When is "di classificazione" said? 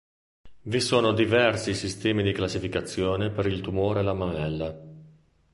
2.23-3.29